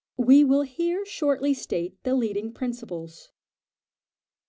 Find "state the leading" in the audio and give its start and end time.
1.53-2.53